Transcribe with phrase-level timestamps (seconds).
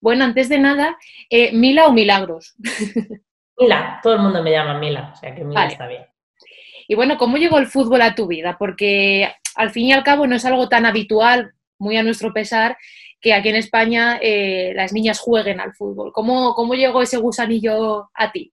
[0.00, 0.96] Bueno, antes de nada,
[1.30, 2.54] eh, ¿Mila o Milagros?
[3.58, 6.04] Mila, todo el mundo me llama Mila, o sea que Mila está bien.
[6.88, 8.56] Y bueno, ¿cómo llegó el fútbol a tu vida?
[8.58, 12.76] Porque al fin y al cabo no es algo tan habitual, muy a nuestro pesar,
[13.20, 16.12] que aquí en España eh, las niñas jueguen al fútbol.
[16.12, 18.52] ¿Cómo, ¿Cómo, llegó ese gusanillo a ti?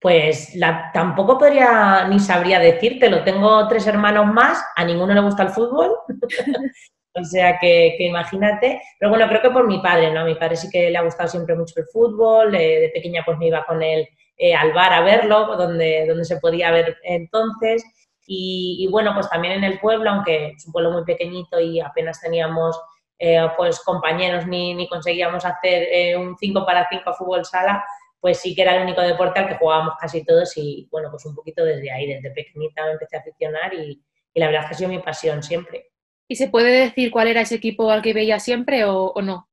[0.00, 3.22] Pues la, tampoco podría ni sabría decírtelo.
[3.22, 5.92] Tengo tres hermanos más, a ninguno le gusta el fútbol.
[7.20, 8.80] o sea que, imagínate.
[8.98, 10.20] Pero bueno, creo que por mi padre, ¿no?
[10.20, 12.52] A mi padre sí que le ha gustado siempre mucho el fútbol.
[12.52, 16.38] de pequeña pues me iba con él eh, al bar a verlo, donde, donde se
[16.38, 17.84] podía ver entonces.
[18.32, 22.20] Y, bueno, pues también en el pueblo, aunque es un pueblo muy pequeñito y apenas
[22.20, 22.80] teníamos
[23.18, 27.84] eh, pues compañeros ni, ni conseguíamos hacer eh, un 5 para 5 fútbol sala,
[28.20, 31.26] pues sí que era el único deporte al que jugábamos casi todos y bueno, pues
[31.26, 34.00] un poquito desde ahí, desde pequeñita me empecé a aficionar y,
[34.32, 35.89] y la verdad es que ha sido mi pasión siempre.
[36.30, 39.48] ¿Y se puede decir cuál era ese equipo al que veía siempre o, no?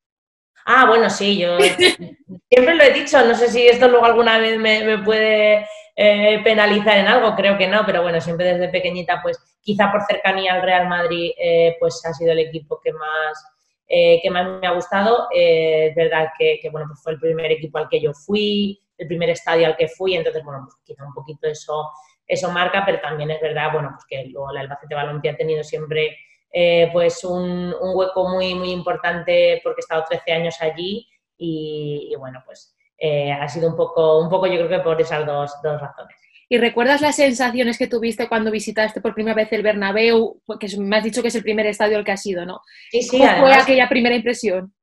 [0.63, 1.57] Ah, bueno, sí, yo
[2.49, 6.99] siempre lo he dicho, no sé si esto luego alguna vez me, puede eh, penalizar
[6.99, 10.61] en algo, creo que no, pero bueno, siempre desde pequeñita, pues quizá por cercanía al
[10.61, 13.43] Real Madrid, eh, pues ha sido el equipo que más,
[13.87, 15.29] eh, que más me ha gustado.
[15.33, 19.31] es verdad que, bueno, pues fue el primer equipo al que yo fui, el primer
[19.31, 21.89] estadio al que fui, entonces, bueno, pues quizá un poquito eso,
[22.27, 25.63] eso marca, pero también es verdad, bueno, pues que luego el Albacete Balompié ha tenido
[25.63, 26.15] siempre
[26.51, 32.41] eh, pues un, hueco muy, muy importante porque he estado 13 años allí y, bueno,
[32.45, 35.79] pues eh, ha sido un poco, un poco yo creo que por esas dos, dos,
[35.79, 36.15] razones.
[36.49, 40.41] ¿Y recuerdas las sensaciones que tuviste cuando visitaste por primera vez el Bernabéu?
[40.59, 42.61] Que me has dicho que es el primer estadio al que has ido, ¿no?
[42.89, 43.19] Sí, sí.
[43.19, 44.73] ¿Cómo fue aquella primera impresión?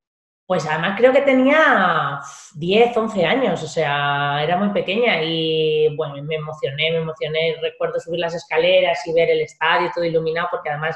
[0.47, 2.19] Pues además creo que tenía
[2.53, 7.55] 10, 11 años, o sea, era muy pequeña y bueno, me emocioné, me emocioné.
[7.59, 10.95] Recuerdo subir las escaleras y ver el estadio todo iluminado porque además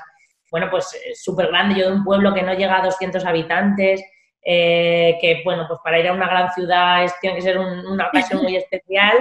[0.52, 4.02] bueno, pues eh, súper grande, yo de un pueblo que no llega a 200 habitantes,
[4.44, 8.08] eh, que, bueno, pues para ir a una gran ciudad es, tiene que ser una
[8.08, 9.18] ocasión muy especial,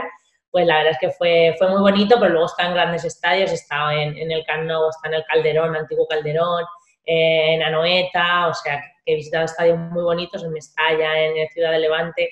[0.50, 3.52] pues la verdad es que fue, fue muy bonito, pero luego está en grandes estadios,
[3.52, 6.64] está en, en el Camp está en el Calderón, Antiguo Calderón,
[7.04, 11.72] eh, en Anoeta, o sea, que he visitado estadios muy bonitos, en Mestalla, en Ciudad
[11.72, 12.30] de Levante,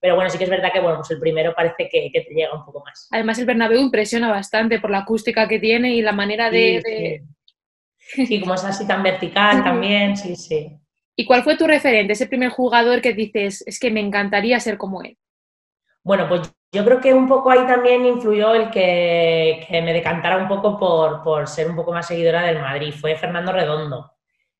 [0.00, 2.54] pero bueno, sí que es verdad que bueno, pues el primero parece que, te llega
[2.54, 3.08] un poco más.
[3.10, 7.26] Además, el Bernabéu impresiona bastante por la acústica que tiene y la manera de, Sí,
[8.40, 10.78] como es así tan vertical también, sí, sí.
[11.16, 14.76] ¿Y cuál fue tu referente, ese primer jugador que dices, es que me encantaría ser
[14.76, 15.16] como él?
[16.04, 20.46] Bueno, pues yo creo que un poco ahí también influyó el que, me decantara un
[20.46, 22.92] poco por, ser un poco más seguidora del Madrid.
[22.92, 24.12] Fue Fernando Redondo.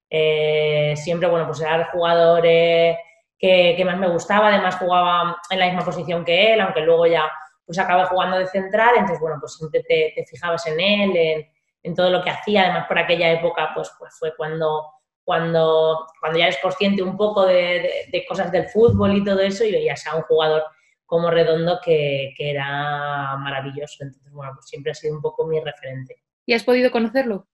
[0.09, 2.97] Eh, siempre, bueno, pues era el jugador eh,
[3.39, 4.49] que, más me gustaba.
[4.49, 7.31] Además, jugaba en la misma posición que él, aunque luego ya
[7.67, 8.95] pues acabé jugando de central.
[8.95, 11.47] Entonces, bueno, pues siempre te, te fijabas en él, en,
[11.87, 12.65] en todo lo que hacía.
[12.65, 14.85] Además, por aquella época, pues, pues fue cuando,
[15.25, 19.73] cuando, cuando ya eres consciente un poco de, cosas del fútbol y todo eso y
[19.73, 20.65] veías a un jugador
[21.07, 24.03] como Redondo que, era maravilloso.
[24.03, 26.17] Entonces, bueno, pues siempre ha sido un poco mi referente.
[26.45, 27.47] ¿Y has podido conocerlo?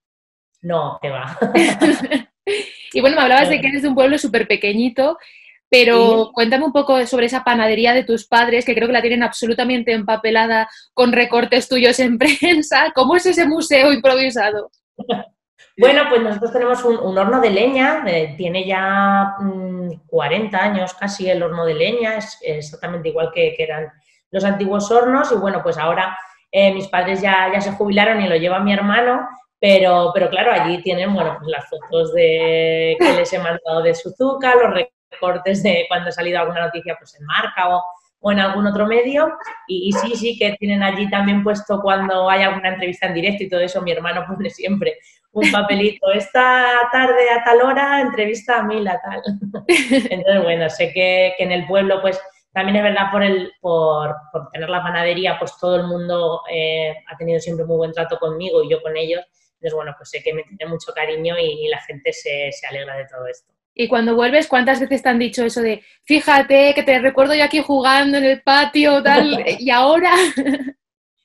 [0.62, 1.36] No, que va.
[2.92, 5.18] y bueno, me hablabas de que eres de un pueblo súper pequeñito
[5.72, 9.22] pero cuéntame un poco sobre esa panadería de tus padres, que creo que la tienen
[9.22, 12.92] absolutamente empapelada con recortes tuyos en prensa.
[12.94, 14.70] ¿Cómo es ese museo improvisado?
[15.78, 19.36] Bueno, pues nosotros tenemos un, horno de leña, eh, tiene ya
[20.06, 23.90] 40 mm, años casi el horno de leña, es, exactamente igual que, eran
[24.30, 26.14] los antiguos hornos y bueno, pues ahora
[26.50, 29.26] eh, mis padres ya, ya se jubilaron y lo lleva mi hermano,
[29.58, 33.94] pero, pero claro, allí tienen bueno, pues las fotos de, que les he mandado de
[33.94, 34.74] Suzuka, los
[35.20, 39.32] cortes de cuando ha salido alguna noticia pues en Marca o, en algún otro medio.
[39.66, 43.48] Y, sí, sí, que tienen allí también puesto cuando hay alguna entrevista en directo y
[43.48, 44.98] todo eso, mi hermano pone siempre
[45.32, 49.22] un papelito, esta tarde a tal hora, entrevista a Mila, tal.
[49.68, 52.20] Entonces, bueno, sé que, en el pueblo, pues
[52.52, 54.14] también es verdad por, el, por,
[54.52, 58.62] tener la panadería, pues todo el mundo eh, ha tenido siempre muy buen trato conmigo
[58.62, 59.22] y yo con ellos.
[59.54, 62.96] Entonces, bueno, pues sé que me tiene mucho cariño y, la gente se, se alegra
[62.96, 63.50] de todo esto.
[63.74, 67.44] Y cuando vuelves, ¿cuántas veces te han dicho eso de, fíjate, que te recuerdo yo
[67.44, 70.12] aquí jugando en el patio, tal, y ahora?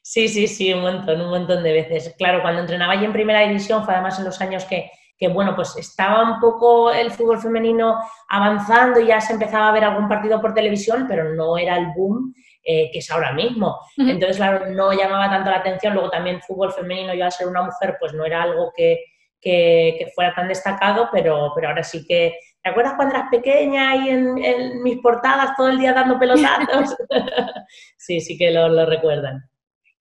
[0.10, 2.16] Sí, sí, sí, un montón, un montón de veces.
[2.18, 5.54] Claro, cuando entrenaba yo en primera división fue además en los años que, que, bueno,
[5.54, 8.00] pues estaba un poco el fútbol femenino
[8.30, 11.88] avanzando y ya se empezaba a ver algún partido por televisión, pero no era el
[11.94, 12.34] boom
[12.64, 13.80] eh, que es ahora mismo.
[13.98, 15.94] Entonces, claro, no llamaba tanto la atención.
[15.94, 19.04] Luego también fútbol femenino, yo al ser una mujer, pues no era algo que,
[19.42, 22.38] que, fuera tan destacado, pero, pero ahora sí que...
[22.64, 26.96] ¿Te acuerdas cuando eras pequeña y en, mis portadas todo el día dando pelotazos?
[27.98, 29.50] sí, sí que lo, recuerdan.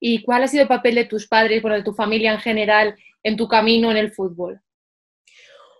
[0.00, 2.96] ¿Y cuál ha sido el papel de tus padres, bueno, de tu familia en general,
[3.22, 4.60] en tu camino en el fútbol?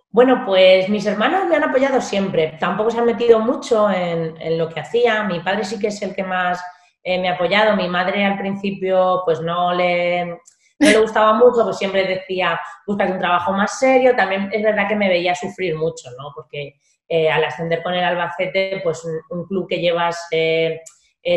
[0.09, 2.57] Bueno, pues mis hermanos me han apoyado siempre.
[2.59, 5.23] Tampoco se han metido mucho en, lo que hacía.
[5.23, 6.63] Mi padre sí que es el que más
[7.03, 7.75] eh, me ha apoyado.
[7.75, 10.39] Mi madre al principio pues no le,
[10.79, 14.15] le gustaba mucho, pues siempre decía, busca un trabajo más serio.
[14.15, 16.31] También es verdad que me veía sufrir mucho, ¿no?
[16.35, 16.75] Porque
[17.07, 20.81] eh, al ascender con el Albacete, pues un, club que llevas eh,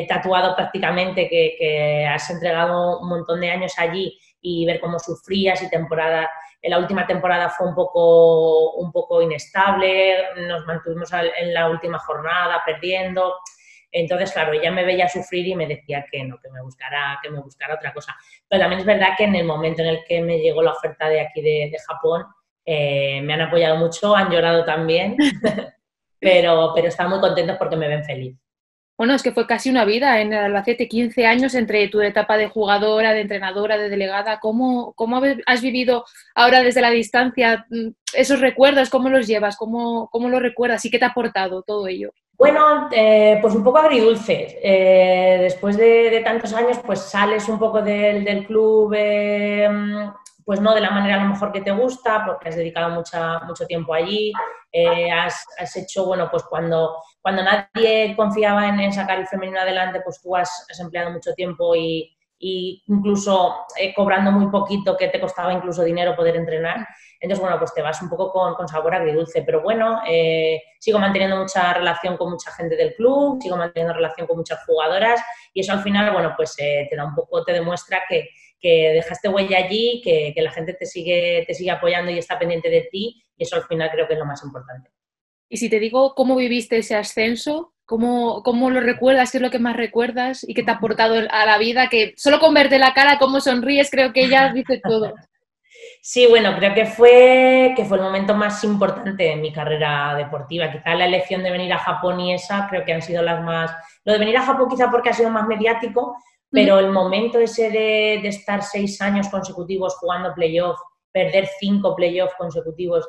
[0.09, 5.63] tatuado prácticamente, que, que has entregado un montón de años allí y ver cómo sufrías
[5.63, 6.29] y temporada
[6.69, 10.17] la última temporada fue un poco, un poco inestable,
[10.47, 13.35] nos mantuvimos en la última jornada perdiendo.
[13.93, 17.31] Entonces, claro, ella me veía sufrir y me decía que no, que me buscara, que
[17.31, 18.17] me buscara otra cosa.
[18.49, 21.09] Pero también es verdad que en el momento en el que me llegó la oferta
[21.09, 22.25] de aquí de, Japón,
[22.65, 25.17] eh, me han apoyado mucho, han llorado también,
[26.21, 28.37] pero, pero están muy contentos porque me ven feliz.
[29.01, 32.37] Bueno, es que fue casi una vida en el Albacete, 15 años entre tu etapa
[32.37, 34.39] de jugadora, de entrenadora, de delegada.
[34.41, 36.05] ¿Cómo, cómo has vivido
[36.35, 38.91] ahora desde la distancia mm, esos recuerdos?
[38.91, 39.57] ¿Cómo los llevas?
[39.57, 40.85] ¿Cómo, cómo los recuerdas?
[40.85, 42.13] ¿Y qué te ha aportado todo ello?
[42.41, 44.59] Bueno, eh, pues un poco agridulce.
[44.63, 49.69] Eh, después de, tantos años, pues sales un poco del, del club eh,
[50.51, 53.39] pues no de la manera a lo mejor que te gusta, porque has dedicado mucha,
[53.41, 54.33] mucho tiempo allí,
[54.73, 60.21] eh, has, hecho, bueno, pues cuando, cuando nadie confiaba en, sacar el femenino adelante, pues
[60.21, 65.85] tú has, empleado mucho tiempo y, incluso eh, cobrando muy poquito, que te costaba incluso
[65.85, 66.85] dinero poder entrenar.
[67.20, 70.99] Entonces, bueno, pues te vas un poco con, con sabor agridulce, pero bueno, eh, sigo
[70.99, 75.20] manteniendo mucha relación con mucha gente del club, sigo manteniendo relación con muchas jugadoras
[75.52, 78.31] y eso al final, bueno, pues te da un poco, te demuestra que,
[78.61, 82.69] que dejaste huella allí, que, la gente te sigue, te sigue apoyando y está pendiente
[82.69, 84.90] de ti, y eso al final creo que es lo más importante.
[85.49, 89.32] Y si te digo cómo viviste ese ascenso, ¿cómo, cómo lo recuerdas?
[89.32, 90.44] ¿Qué es lo que más recuerdas?
[90.46, 91.88] ¿Y qué te ha aportado a la vida?
[91.88, 95.14] Que solo con verte la cara, cómo sonríes, creo que ya dice todo.
[96.02, 100.73] Sí, bueno, creo que fue, que fue el momento más importante en mi carrera deportiva.
[100.73, 103.70] Quizá la elección de venir a Japón y esa creo que han sido las más...
[104.05, 106.17] Lo de venir a Japón quizá porque ha sido más mediático,
[106.50, 110.79] pero el momento ese de, estar seis años consecutivos jugando playoff,
[111.12, 113.08] perder cinco playoffs consecutivos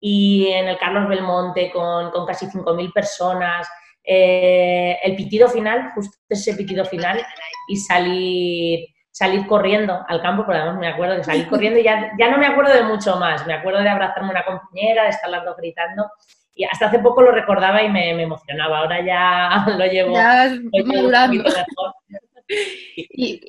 [0.00, 3.68] y en el Carlos Belmonte con, con casi 5.000 personas,
[4.04, 7.24] eh, el pitido final, justo ese pitido final
[7.68, 12.12] y salir, salir corriendo al campo, porque además me acuerdo de salir corriendo y ya,
[12.18, 15.10] ya no me acuerdo de mucho más, me acuerdo de abrazarme a una compañera, de
[15.10, 16.10] estar las dos gritando
[16.54, 20.50] y hasta hace poco lo recordaba y me, emocionaba, ahora ya lo llevo, ya
[20.86, 21.44] madurando.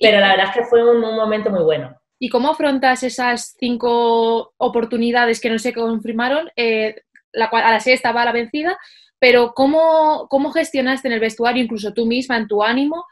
[0.01, 1.95] Pero la verdad es que fue un, momento muy bueno.
[2.19, 6.49] ¿Y cómo afrontas esas cinco oportunidades que no se confirmaron?
[6.55, 6.95] Eh,
[7.33, 8.77] la a la sexta estaba la vencida,
[9.19, 13.05] pero ¿cómo, ¿cómo gestionaste en el vestuario, incluso tú misma, en tu ánimo,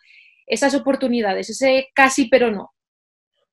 [0.52, 2.74] esas oportunidades, ese casi pero no?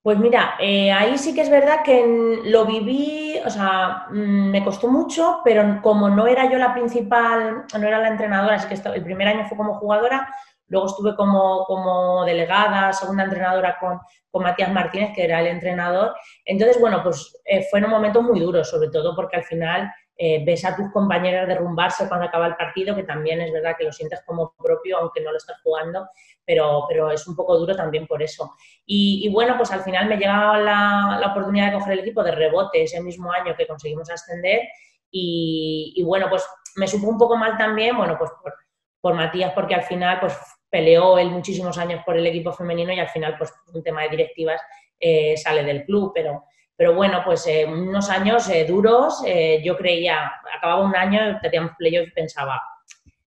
[0.03, 4.65] Pues mira, eh, ahí sí que es verdad que lo viví, o sea, mm, me
[4.65, 8.89] costó mucho, pero como no era yo la principal, no era la entrenadora, así que
[8.91, 10.29] el primer año fue como jugadora,
[10.69, 13.99] Luego estuve como, como delegada, segunda entrenadora con,
[14.31, 16.15] con, Matías Martínez, que era el entrenador.
[16.45, 19.91] Entonces, bueno, pues eh, fue en un momento muy duro, sobre todo porque al final
[20.21, 23.85] eh, ves a tus compañeras derrumbarse cuando acaba el partido, que también es verdad que
[23.85, 26.09] lo sientes como propio, aunque no lo estás jugando,
[26.45, 28.53] pero, pero es un poco duro también por eso.
[28.85, 32.33] Y, bueno, pues al final me llegaba la, la, oportunidad de coger el equipo de
[32.33, 34.63] rebote ese mismo año que conseguimos ascender
[35.11, 36.45] y, bueno, pues
[36.77, 38.55] me supo un poco mal también, bueno, pues por,
[39.01, 40.37] por Matías, porque al final pues
[40.71, 44.11] peleó él muchísimos años por el equipo femenino y al final, pues un tema de
[44.11, 44.61] directivas,
[45.01, 46.13] eh, sale del club.
[46.15, 46.45] Pero,
[46.79, 49.21] pero bueno, pues eh, unos años eh, duros,
[49.65, 52.63] yo creía, acababa un año, teníamos playoff y pensaba,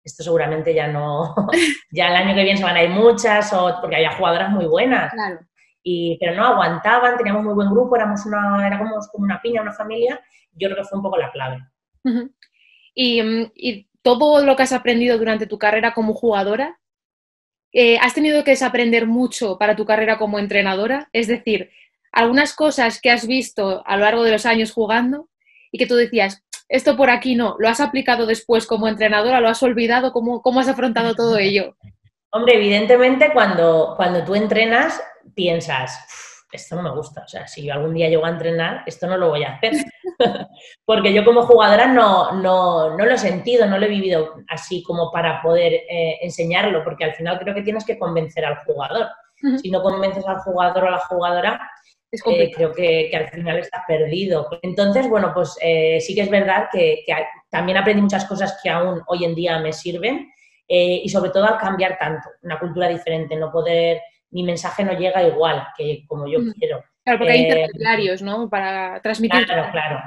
[0.05, 1.35] esto seguramente ya no,
[1.91, 4.67] ya el año que viene se van a ir muchas, o, porque había jugadoras muy
[4.67, 5.13] buenas.
[5.83, 9.73] Y, pero no aguantaban, teníamos muy buen grupo, éramos una, éramos como una piña, una
[9.73, 10.21] familia,
[10.53, 11.59] yo creo que fue un poco la clave.
[12.95, 13.21] y,
[13.57, 16.79] y todo lo que has aprendido durante tu carrera como jugadora,
[17.73, 21.09] eh, ¿Has tenido que desaprender mucho para tu carrera como entrenadora?
[21.13, 21.71] Es decir,
[22.13, 25.29] algunas cosas que has visto a lo largo de los años jugando
[25.73, 29.41] y que tú decías, esto por aquí no, ¿lo has aplicado después como entrenadora?
[29.41, 30.13] ¿Lo has olvidado?
[30.13, 31.77] ¿Cómo, cómo has afrontado todo ello?
[32.31, 35.03] Hombre, evidentemente cuando, cuando tú entrenas
[35.35, 37.23] piensas, esto no me gusta.
[37.25, 39.73] O sea, si yo algún día llego a entrenar, esto no lo voy a hacer.
[40.85, 44.83] Porque yo como jugadora no, no, no, lo he sentido, no lo he vivido así
[44.83, 49.09] como para poder eh, enseñarlo, porque al final creo que tienes que convencer al jugador.
[49.63, 51.71] Si no convences al jugador o a la jugadora,
[52.13, 54.49] eh, creo que, que, al final está perdido.
[54.63, 57.15] Entonces, bueno, pues eh, sí que es verdad que, que,
[57.51, 60.31] también aprendí muchas cosas que aún hoy en día me sirven
[60.73, 64.01] y sobre todo al cambiar tanto, una cultura diferente, no poder
[64.31, 66.53] mi mensaje no llega igual que como yo mm.
[66.59, 66.85] quiero.
[67.05, 68.49] Claro, porque hay eh, intermediarios, ¿no?
[68.49, 69.47] Para transmitir.
[69.47, 70.01] Claro, claro.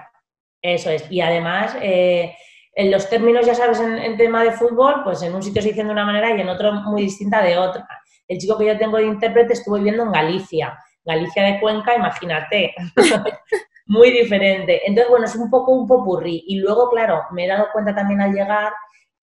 [0.62, 1.10] Eso es.
[1.12, 2.36] Y además, eh,
[2.76, 5.84] en los términos, ya sabes, en, tema de fútbol, pues en un sitio se dice
[5.84, 7.88] de una manera y en otro muy distinta de otra.
[8.28, 10.78] El chico que yo tengo de intérprete estuvo viviendo en Galicia.
[11.06, 12.74] Galicia de Cuenca, imagínate.
[13.86, 14.82] muy diferente.
[14.86, 16.44] Entonces, bueno, es un poco un popurrí.
[16.48, 18.74] Y luego, claro, me he dado cuenta también al llegar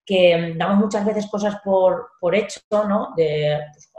[0.04, 3.12] que damos muchas veces cosas por, por hecho, ¿no?
[3.14, 3.92] Pues,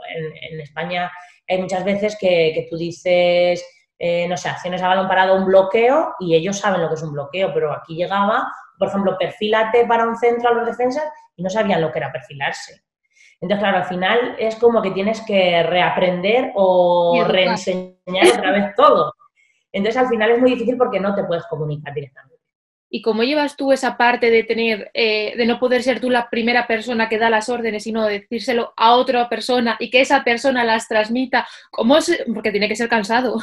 [0.50, 1.10] en, España
[1.48, 3.64] hay muchas veces que, tú dices,
[3.98, 7.02] eh, no sé, acciones a balón parado, un bloqueo, y ellos saben lo que es
[7.02, 8.46] un bloqueo, pero aquí llegaba,
[8.78, 11.04] por ejemplo, perfílate para un centro a los defensas
[11.36, 12.82] y no sabían lo que era perfilarse.
[13.42, 19.14] Entonces, claro, al final es como que tienes que reaprender o reenseñar otra vez todo.
[19.72, 22.40] Entonces, al final es muy difícil porque no te puedes comunicar directamente.
[22.88, 26.30] ¿Y cómo llevas tú esa parte de tener, eh, de no poder ser tú la
[26.30, 30.62] primera persona que da las órdenes, sino decírselo a otra persona y que esa persona
[30.62, 31.48] las transmita?
[31.70, 31.96] ¿Cómo
[32.32, 33.40] Porque tiene que ser cansado.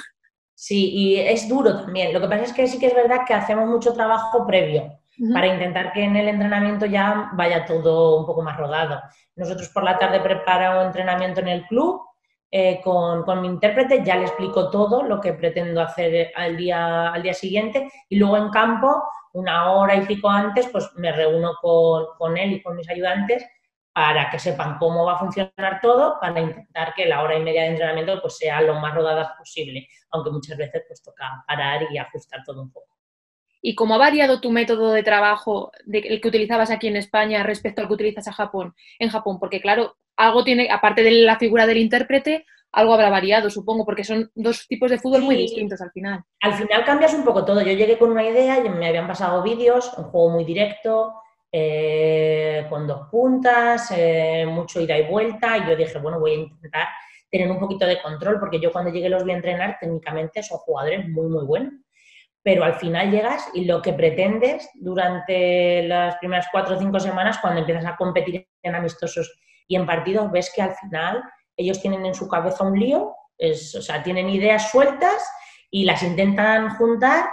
[0.54, 2.14] Sí, y es duro también.
[2.14, 4.99] Lo que pasa es que sí que es verdad que hacemos mucho trabajo previo
[5.34, 9.02] para intentar que en el entrenamiento ya vaya todo un poco más rodado.
[9.36, 12.02] Nosotros por la tarde preparamos un entrenamiento en el club
[12.52, 17.10] eh, con, con, mi intérprete, ya le explico todo lo que pretendo hacer al día,
[17.12, 21.56] al día siguiente y luego en campo una hora y pico antes, pues me reúno
[21.62, 23.46] con, él y con mis ayudantes
[23.94, 27.64] para que sepan cómo va a funcionar todo, para intentar que la hora y media
[27.64, 31.98] de entrenamiento pues, sea lo más rodada posible, aunque muchas veces pues toca parar y
[31.98, 32.99] ajustar todo un poco.
[33.62, 37.44] ¿Y cómo ha variado tu método de trabajo, de, el que utilizabas aquí en España
[37.44, 39.40] respecto al que utilizas a Japón, en Japón?
[39.40, 44.04] Porque claro, algo tiene, aparte de la figura del intérprete, algo habrá variado, supongo, porque
[44.04, 46.24] son dos tipos de fútbol muy distintos al final.
[46.42, 47.62] Al final cambias un poco todo.
[47.62, 51.16] Yo llegué con una idea y me habían pasado vídeos, un juego muy directo,
[51.52, 56.36] eh, con dos puntas, eh, mucho ida y vuelta, y yo dije, bueno, voy a
[56.36, 56.88] intentar
[57.30, 60.60] tener un poquito de control, porque yo cuando llegué los vi a entrenar, técnicamente son
[60.60, 61.74] jugadores muy, muy buenos.
[62.42, 67.38] Pero al final llegas y lo que pretendes durante las primeras cuatro o cinco semanas,
[67.42, 71.22] cuando empiezas a competir en amistosos y en partidos, ves que al final
[71.58, 75.30] ellos tienen en su cabeza un lío, o sea, tienen ideas sueltas
[75.70, 77.26] y las intentan juntar,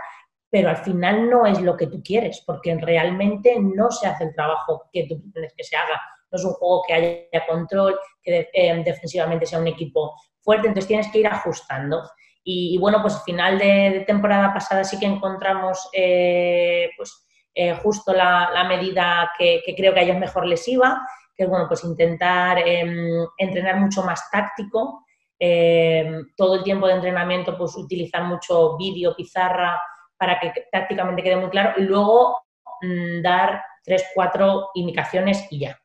[0.50, 4.34] pero al final no es lo que tú quieres, porque realmente no se hace el
[4.34, 6.00] trabajo que tú pretendes que se haga.
[6.30, 10.88] No es un juego que haya control, que eh, defensivamente sea un equipo fuerte, entonces
[10.88, 12.02] tienes que ir ajustando.
[12.49, 18.12] Y, bueno, pues al final de, temporada pasada sí que encontramos eh, pues, eh, justo
[18.12, 21.05] la, medida que, que, creo que a ellos mejor les iba
[21.37, 25.05] que es bueno, pues intentar em, entrenar mucho más táctico,
[25.38, 29.79] em, todo el tiempo de entrenamiento, pues utilizar mucho vídeo, pizarra,
[30.17, 32.38] para que tácticamente quede muy claro, y luego
[32.81, 35.79] mm, dar tres, cuatro indicaciones y ya.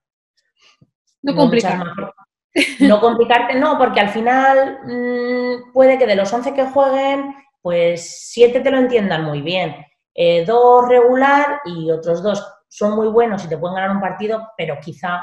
[1.21, 1.83] No, complicarte.
[2.81, 8.29] No complicarte, no, porque al final mm, puede que de los 11 que jueguen, pues
[8.31, 9.75] siete te lo entiendan muy bien.
[10.13, 14.49] Eh, dos regular y otros dos son muy buenos y te pueden ganar un partido,
[14.57, 15.21] pero quizá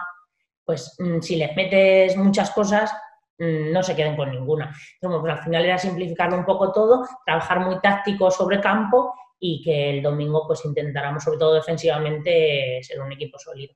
[0.65, 2.93] pues mm, si les metes muchas cosas,
[3.39, 4.75] mm, no se queden con ninguna.
[5.01, 9.91] pues al final era simplificarlo un poco todo, trabajar muy táctico sobre campo y que
[9.91, 13.75] el domingo pues intentáramos, sobre todo defensivamente, ser un equipo sólido.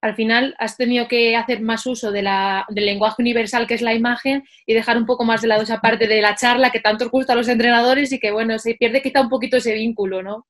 [0.00, 3.82] Al final has tenido que hacer más uso de la, del lenguaje universal que es
[3.82, 6.80] la imagen y dejar un poco más de lado esa parte de la charla que
[6.80, 9.74] tanto os gusta a los entrenadores y que bueno, se pierde quizá un poquito ese
[9.74, 10.46] vínculo, ¿no?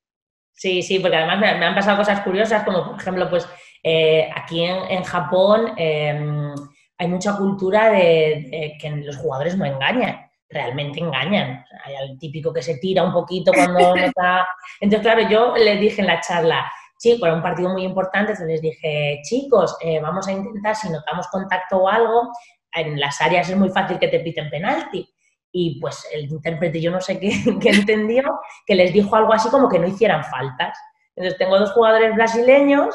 [0.52, 3.48] Sí, sí, porque además me, han pasado cosas curiosas, como por ejemplo, pues
[3.82, 6.52] eh, aquí en, Japón em,
[6.98, 11.64] hay mucha cultura de, que los jugadores no engañan, realmente engañan.
[11.84, 14.48] hay el típico que se tira un poquito cuando está...
[14.80, 18.48] Entonces, claro, yo les dije en la charla, chicos, era un partido muy importante, entonces
[18.48, 22.32] les dije, chicos, eh, vamos a intentar, si notamos contacto o algo,
[22.72, 25.08] en las áreas es muy fácil que te piten penalti.
[25.50, 28.22] Y pues el intérprete, yo no sé qué, qué entendió,
[28.66, 30.78] que les dijo algo así como que no hicieran faltas.
[31.16, 32.94] Entonces tengo dos jugadores brasileños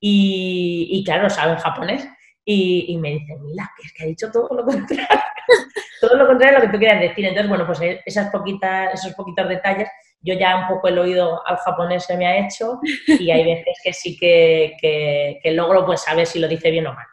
[0.00, 2.08] y, claro, saben japonés.
[2.44, 5.06] Y, me dicen, mira, que es que ha dicho todo lo contrario.
[6.00, 7.24] todo lo contrario a lo que tú quieras decir.
[7.24, 9.88] Entonces, bueno, pues eh, esas poquitas, esos poquitos detalles,
[10.20, 13.78] yo ya un poco el oído al japonés se me ha hecho y hay veces
[13.82, 17.06] que sí que, que, logro pues saber si lo dice bien o mal.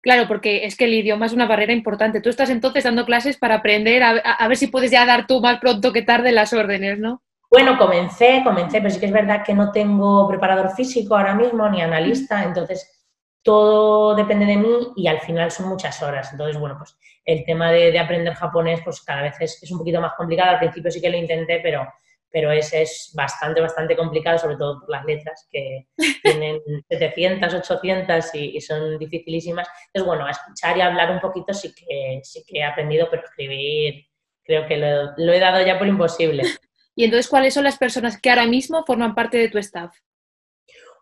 [0.00, 2.20] Claro, porque es que el idioma es una barrera importante.
[2.20, 5.40] Tú estás entonces dando clases para aprender a, a ver si puedes ya dar tú
[5.40, 7.22] más pronto que tarde las órdenes, ¿no?
[7.50, 11.68] Bueno, comencé, comencé, pero sí que es verdad que no tengo preparador físico ahora mismo
[11.68, 12.98] ni analista, entonces
[13.42, 16.30] todo depende de mí y al final son muchas horas.
[16.30, 20.12] Entonces, bueno, pues el tema de, aprender japonés pues cada vez es, un poquito más
[20.14, 20.50] complicado.
[20.50, 21.86] Al principio sí que lo intenté, pero,
[22.30, 25.86] pero es, es bastante, bastante complicado, sobre todo por las letras que
[26.22, 29.68] tienen 700, 800 y, son dificilísimas.
[29.86, 33.22] Entonces, bueno, a escuchar y hablar un poquito sí que, sí que he aprendido, pero
[33.22, 34.06] escribir
[34.44, 36.42] creo que lo he dado ya por imposible.
[36.98, 39.94] Y entonces, ¿cuáles son las personas que ahora mismo forman parte de tu staff?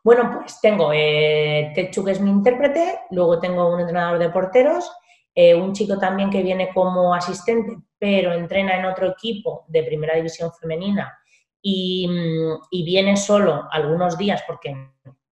[0.04, 4.92] Bueno, pues tengo eh, Techu, que es mi intérprete, luego tengo un entrenador de porteros,
[5.38, 10.16] eh, un chico también que viene como asistente, pero entrena en otro equipo de primera
[10.16, 11.14] división femenina
[11.60, 14.74] y, mm, viene solo algunos días porque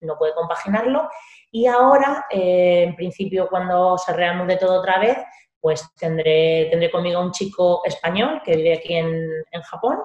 [0.03, 1.09] no puede compaginarlo.
[1.51, 5.17] Y ahora, eh, en principio, cuando se reanude todo otra vez,
[5.59, 10.01] pues tendré, tendré conmigo un chico español que vive aquí en, en Japón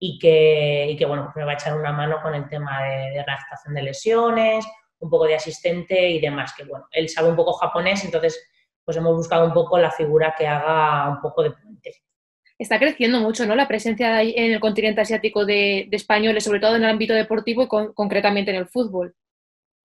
[0.00, 3.10] y que, y que bueno, me va a echar una mano con el tema de,
[3.10, 4.66] de readaptación de lesiones,
[4.98, 8.42] un poco de asistente y demás, que bueno, él sabe un poco japonés, entonces
[8.86, 11.96] pues hemos buscado un poco la figura que haga un poco de puente.
[12.56, 13.54] Está creciendo mucho, ¿no?
[13.54, 17.68] La presencia en el continente asiático de, españoles, sobre todo en el ámbito deportivo y
[17.68, 19.14] concretamente en el fútbol.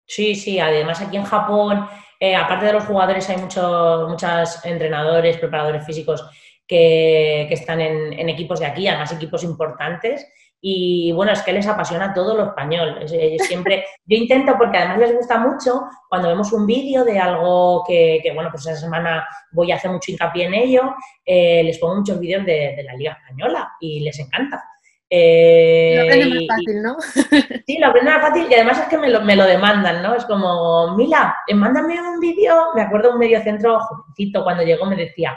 [0.05, 1.87] Sí, sí, además aquí en Japón,
[2.19, 6.23] eh, aparte de los jugadores, hay muchos, muchos entrenadores, preparadores físicos
[6.67, 10.25] que, están en, equipos de aquí, además equipos importantes.
[10.63, 13.03] Y bueno, es que les apasiona todo lo español.
[13.39, 18.31] siempre, yo intento, porque además les gusta mucho, cuando vemos un vídeo de algo que,
[18.35, 20.93] bueno, pues esa semana voy a hacer mucho hincapié en ello,
[21.25, 24.63] eh, les pongo muchos vídeos de, la Liga Española y les encanta.
[25.09, 26.97] Eh, lo aprenden más fácil, ¿no?
[27.67, 30.13] sí, lo aprenden más fácil y además es que me lo, me lo demandan, ¿no?
[30.13, 32.67] Es como, Mila, eh, mándame un vídeo.
[32.75, 35.35] Me acuerdo un medio centro jovencito cuando llegó me decía,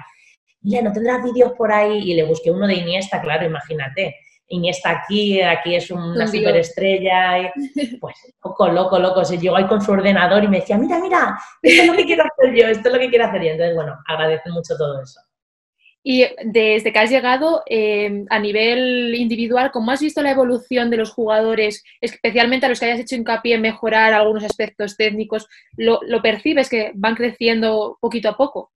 [0.60, 2.10] mira, ¿no tendrás vídeos por ahí?
[2.10, 4.14] Y le busqué uno de Iniesta, claro, imagínate.
[4.48, 9.24] Iniesta aquí, aquí es una superestrella, y, pues loco, loco, loco.
[9.24, 12.04] Se llegó ahí con su ordenador y me decía, mira, mira, esto es lo que
[12.04, 13.50] quiero hacer yo, esto es lo que quiero hacer yo.
[13.50, 15.20] Entonces, bueno, agradezco mucho todo eso.
[16.06, 20.98] Y desde que has llegado eh, a nivel individual, ¿cómo has visto la evolución de
[20.98, 25.48] los jugadores, especialmente a los que hayas hecho hincapié en mejorar algunos aspectos técnicos?
[25.78, 28.74] ¿Lo, lo percibes que van creciendo poquito a poco?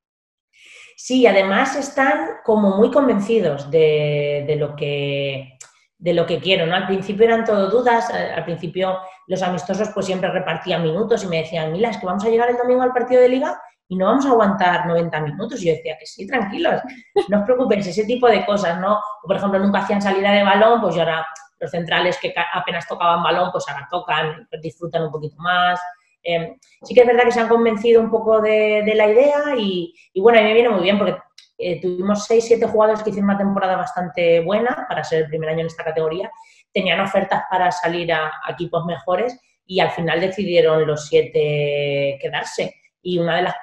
[1.00, 5.57] Sí, además están como muy convencidos de, lo que
[5.98, 6.76] de lo que quiero, ¿no?
[6.76, 11.38] Al principio eran todo dudas, al principio los amistosos pues siempre repartían minutos y me
[11.38, 14.06] decían, Mila, es que vamos a llegar el domingo al partido de liga y no
[14.06, 15.62] vamos a aguantar 90 minutos.
[15.62, 16.80] Y yo decía que sí, tranquilos,
[17.28, 19.00] no os preocupéis, ese tipo de cosas, ¿no?
[19.24, 21.26] por ejemplo, nunca hacían salida de balón, pues ahora
[21.61, 25.80] los centrales que apenas tocaban balón, pues ahora tocan, disfrutan un poquito más.
[26.22, 29.94] Em, sí que es verdad que se han convencido un poco de, la idea y,
[30.20, 31.16] bueno, a mí me viene muy bien porque
[31.59, 35.51] eh, tuvimos 6, 7 jugadores que hicieron una temporada bastante buena para ser el primer
[35.51, 36.31] año en esta categoría,
[36.73, 42.75] tenían ofertas para salir a, equipos mejores y al final decidieron los 7 quedarse.
[43.03, 43.55] Y una de las,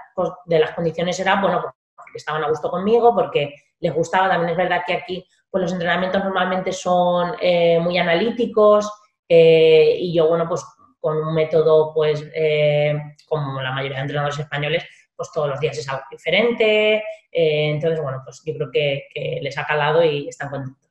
[0.46, 4.58] de las condiciones era, bueno, porque estaban a gusto conmigo, porque les gustaba, también es
[4.58, 8.92] verdad que aquí pues los entrenamientos normalmente son eh, muy analíticos
[9.30, 10.66] eh, y yo, bueno, pues
[11.00, 12.94] con un método, pues, eh,
[13.28, 14.84] como la mayoría de entrenadores españoles,
[15.16, 16.96] pues todos los días es algo diferente.
[17.32, 20.82] Eh, entonces, bueno, pues yo creo que, les ha calado y están contentos.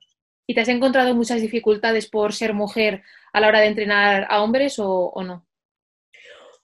[0.47, 3.01] ¿Y te has encontrado muchas dificultades por ser mujer
[3.33, 5.45] a la hora de entrenar a hombres o, no?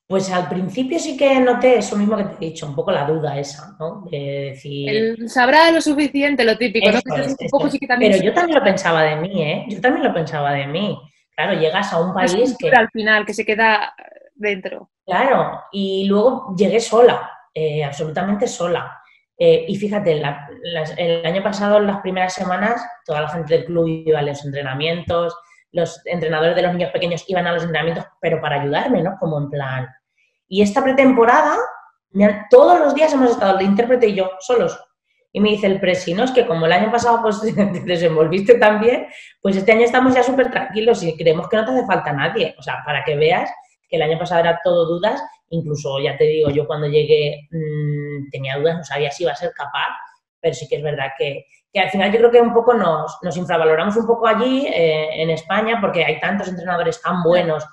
[0.07, 3.05] Pues al principio sí que noté eso mismo que te he dicho, un poco la
[3.05, 4.05] duda esa, ¿no?
[4.11, 5.29] De decir...
[5.29, 6.99] sabrá lo suficiente, lo típico, ¿no?
[7.01, 9.65] Pero yo también lo pensaba de mí, ¿eh?
[9.69, 10.97] Yo también lo pensaba de mí
[11.35, 12.69] claro, llegas a un país que...
[12.69, 13.93] Al final, que se queda
[14.35, 14.89] dentro.
[15.05, 19.01] Claro, y luego llegué sola, eh, absolutamente sola.
[19.37, 20.21] Eh, y fíjate,
[20.97, 25.35] el año pasado, las primeras semanas, toda la gente del club iba a los entrenamientos,
[25.71, 29.17] los entrenadores de los niños pequeños iban a los entrenamientos, pero para ayudarme, ¿no?
[29.19, 29.87] Como en plan.
[30.47, 31.55] Y esta pretemporada,
[32.49, 34.79] todos los días hemos estado el intérprete y yo solos.
[35.33, 38.55] Y me dice el presi, no, es que como el año pasado pues te desenvolviste
[38.55, 39.07] tan bien,
[39.41, 42.53] pues este año estamos ya súper tranquilos y creemos que no te hace falta nadie.
[42.59, 43.49] O sea, para que veas
[43.89, 48.29] que el año pasado era todo dudas, incluso ya te digo, yo cuando llegué mmm,
[48.31, 49.89] tenía dudas, no sabía si iba a ser capaz,
[50.39, 53.17] pero sí que es verdad que, que al final yo creo que un poco nos,
[53.21, 57.63] nos infravaloramos un poco allí eh, en España porque hay tantos entrenadores tan buenos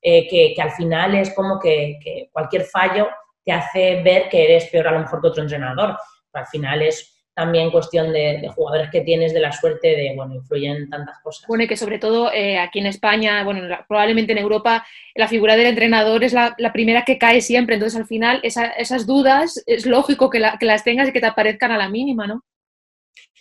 [0.00, 3.08] eh, que, que, al final es como que, que cualquier fallo
[3.44, 5.96] te hace ver que eres peor a lo mejor que otro entrenador.
[6.32, 10.88] Al final es también cuestión de, jugadores que tienes, de la suerte de, bueno, influyen
[10.88, 11.46] tantas cosas.
[11.48, 15.56] Bueno, y que sobre todo eh, aquí en España, bueno, probablemente en Europa, la figura
[15.56, 20.30] del entrenador es la, primera que cae siempre, entonces al final esas dudas es lógico
[20.30, 22.42] que, que, las tengas y que te aparezcan a la mínima, ¿no?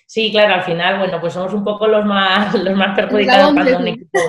[0.06, 3.78] Sí, claro, al final, bueno, pues somos un poco los más, los más perjudicados cuando
[3.78, 4.20] un equipo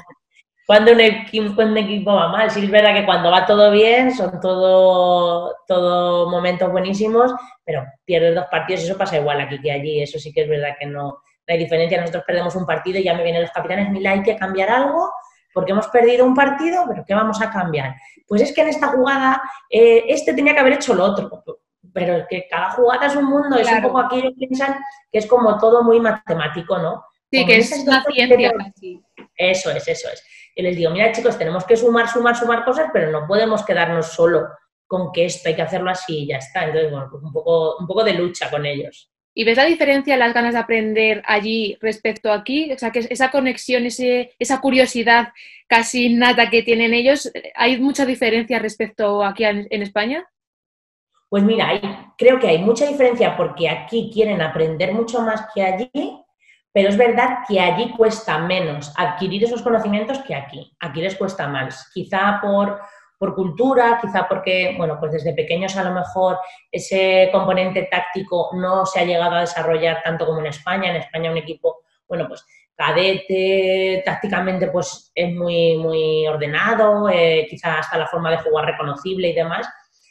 [0.66, 2.50] cuando un, equipo, un equipo va mal.
[2.50, 7.33] Sí es verdad que cuando va todo bien son todo, todo momentos buenísimos,
[7.64, 10.03] pero pierdes dos partidos y eso pasa igual aquí que allí.
[10.03, 12.00] Eso sí que es verdad que no, hay diferencia.
[12.00, 15.12] Nosotros perdemos un partido y ya me vienen los capitanes, mira, hay que cambiar algo
[15.53, 17.94] porque hemos perdido un partido, pero ¿qué vamos a cambiar?
[18.27, 21.44] Pues es que en esta jugada eh, este tenía que haber hecho lo otro.
[21.92, 24.77] Pero es que cada jugada es un mundo, es un poco aquello que piensan
[25.12, 27.05] que es como todo muy matemático, ¿no?
[27.31, 29.00] Sí, que es una ciencia casi.
[29.37, 30.24] Eso es, eso es.
[30.55, 34.07] Y les digo, mira chicos, tenemos que sumar, sumar, sumar cosas, pero no podemos quedarnos
[34.07, 34.49] solo
[34.87, 36.64] con que esto hay que hacerlo así y ya está.
[36.64, 39.11] Entonces, bueno, pues un poco, un poco de lucha con ellos.
[39.37, 42.73] ¿Y ves la diferencia, las ganas de aprender allí respecto a aquí?
[42.73, 45.33] O sea, que esa conexión, ese, esa curiosidad
[45.67, 50.25] casi nada que tienen ellos, ¿hay mucha diferencia respecto aquí en, España?
[51.29, 55.90] Pues mira, creo que hay mucha diferencia porque aquí quieren aprender mucho más que allí,
[56.74, 60.76] pero es verdad que allí cuesta menos adquirir esos conocimientos que aquí.
[60.80, 61.90] Aquí les cuesta más.
[61.94, 62.80] Quizá por
[63.18, 66.38] por cultura, quizá porque, bueno, pues desde pequeños a lo mejor
[66.70, 70.90] ese componente táctico no se ha llegado a desarrollar tanto como en España.
[70.90, 77.78] En España un equipo, bueno, pues cadete, tácticamente pues es muy, muy ordenado, eh, quizá
[77.78, 79.66] hasta la forma de jugar reconocible y demás.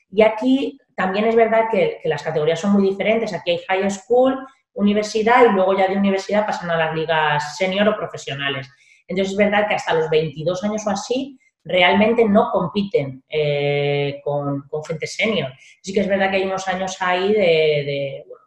[0.10, 3.34] Y aquí también es verdad que, que, las categorías son muy diferentes.
[3.34, 7.88] Aquí hay high school, universidad y luego ya de universidad pasan a las ligas senior
[7.88, 8.70] o profesionales.
[9.08, 14.64] Entonces es verdad que hasta los 22 años o así realmente no compiten eh, con,
[14.88, 15.52] gente senior.
[15.82, 17.34] Sí que es verdad que hay unos años ahí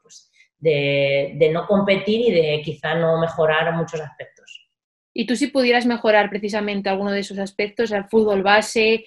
[0.02, 4.68] pues de, de, no competir y de quizá no mejorar muchos aspectos.
[5.14, 9.06] ¿Y tú si pudieras mejorar precisamente alguno de esos aspectos, el fútbol base,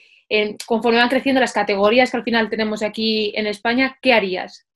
[0.66, 4.69] conforme van creciendo las categorías que al final tenemos aquí en España, ¿qué harías?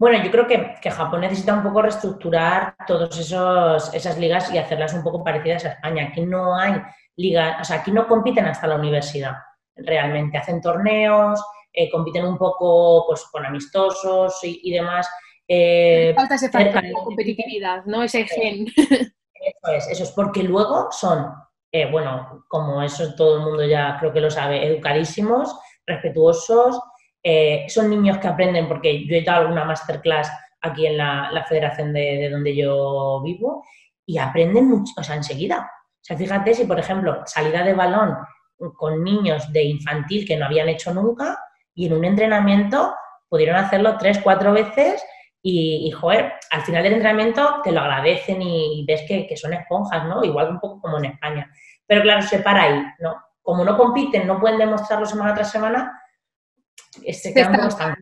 [0.00, 4.94] Bueno, yo creo que, que, Japón necesita un poco reestructurar todas esas ligas y hacerlas
[4.94, 6.08] un poco parecidas a España.
[6.08, 6.72] Aquí no hay
[7.16, 9.34] liga, o sea, aquí no compiten hasta la universidad,
[9.76, 10.38] realmente.
[10.38, 15.06] Hacen torneos, eh, compiten un poco pues, con amistosos y, demás.
[15.46, 18.02] Eh, falta ese factor de competitividad, ¿no?
[18.02, 18.68] Ese gen.
[18.78, 21.30] Eso es, eso es, porque luego son,
[21.72, 26.80] eh, bueno, como eso todo el mundo ya creo que lo sabe, educadísimos, respetuosos,
[27.68, 30.30] son niños que aprenden, porque yo he dado alguna masterclass
[30.60, 33.64] aquí en la, federación de, de, donde yo vivo,
[34.06, 35.70] y aprenden mucho, o sea, enseguida.
[36.00, 38.16] O sea, fíjate si, por ejemplo, salida de balón
[38.76, 41.38] con niños de infantil que no habían hecho nunca
[41.74, 42.94] y en un entrenamiento
[43.28, 45.02] pudieron hacerlo tres, cuatro veces
[45.42, 50.22] y, joder, al final del entrenamiento te lo agradecen y, ves que, son esponjas, ¿no?
[50.22, 51.50] Igual un poco como en España.
[51.86, 53.16] Pero claro, se para ahí, ¿no?
[53.40, 55.99] Como no compiten, no pueden demostrarlo semana tras semana,
[57.34, 57.96] quedan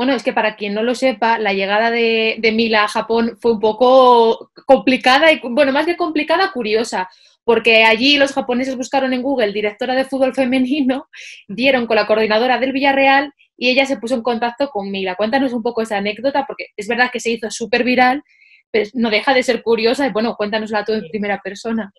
[0.00, 3.52] bueno, es que para quien no lo sepa, la llegada de, Mila a Japón fue
[3.52, 7.06] un poco complicada y, bueno, más que complicada, curiosa,
[7.44, 11.10] porque allí los japoneses buscaron en Google directora de fútbol femenino,
[11.48, 15.16] dieron con la coordinadora del Villarreal y ella se puso en contacto con Mila.
[15.16, 18.22] Cuéntanos un poco esa anécdota, porque es verdad que se hizo súper viral,
[18.70, 21.92] pero no deja de ser curiosa y, bueno, cuéntanosla tú en primera persona.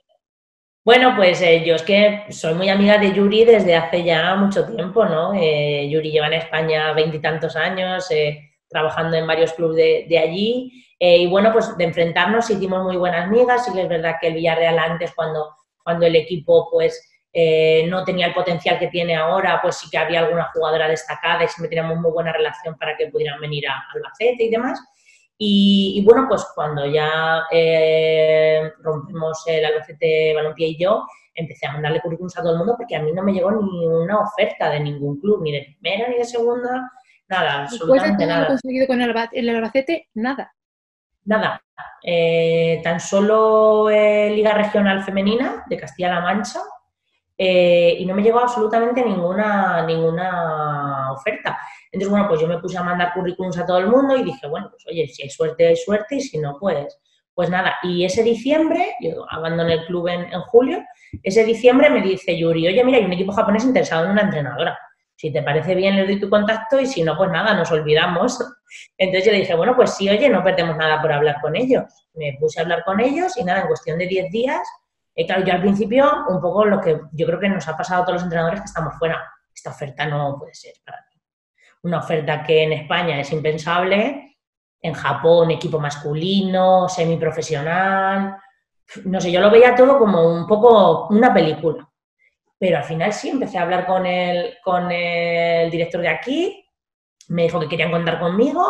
[0.83, 4.65] Bueno, pues eh, yo es que soy muy amiga de Yuri desde hace ya mucho
[4.65, 5.31] tiempo, ¿no?
[5.35, 9.75] Eh, Yuri lleva en España veintitantos años, eh, trabajando en varios clubes
[10.09, 10.71] de, allí.
[10.99, 13.69] y bueno, pues de enfrentarnos hicimos muy buenas amigas.
[13.75, 17.07] Y es verdad que el Villarreal antes, cuando, cuando el equipo pues
[17.87, 21.47] no tenía el potencial que tiene ahora, pues sí que había alguna jugadora destacada y
[21.47, 24.79] siempre teníamos muy buena relación para que pudieran venir a Albacete y demás.
[25.43, 31.99] Y, bueno, pues cuando ya eh, rompimos el Albacete Balompié y yo, empecé a mandarle
[31.99, 34.81] currículums a todo el mundo porque a mí no me llegó ni una oferta de
[34.81, 36.91] ningún club, ni de primera ni de segunda,
[37.27, 38.45] nada, absolutamente nada.
[38.49, 40.09] conseguido con el Albacete?
[40.13, 40.53] Nada.
[41.25, 41.63] Nada.
[42.03, 46.59] Eh, tan solo eh, Liga Regional Femenina de Castilla-La Mancha
[47.35, 51.57] y no me llegó absolutamente ninguna, ninguna oferta.
[51.91, 54.47] Entonces, bueno, pues yo me puse a mandar currículums a todo el mundo y dije,
[54.47, 56.97] bueno, pues oye, si hay suerte, hay suerte y si no, pues,
[57.33, 57.75] pues nada.
[57.83, 60.83] Y ese diciembre, yo abandoné el club en, julio,
[61.23, 64.77] ese diciembre me dice Yuri, oye, mira, hay un equipo japonés interesado en una entrenadora.
[65.15, 68.39] Si te parece bien, le doy tu contacto y si no, pues nada, nos olvidamos.
[68.97, 71.83] Entonces yo le dije, bueno, pues sí, oye, no perdemos nada por hablar con ellos.
[72.13, 74.61] Me puse a hablar con ellos y nada, en cuestión de 10 días,
[75.13, 78.01] eh, claro, yo al principio, un poco lo que yo creo que nos ha pasado
[78.01, 79.21] a todos los entrenadores que estamos fuera.
[79.53, 81.05] Esta oferta no puede ser para
[81.83, 84.37] una oferta que en España es impensable,
[84.81, 88.37] en Japón equipo masculino, semiprofesional,
[89.05, 91.87] no sé, yo lo veía todo como un poco una película.
[92.57, 96.65] Pero al final sí, empecé a hablar con el, con el director de aquí,
[97.29, 98.65] me dijo que querían contar conmigo